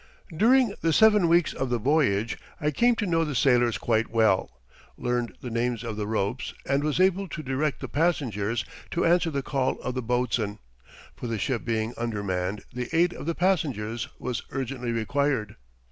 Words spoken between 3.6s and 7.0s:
quite well, learned the names of the ropes, and was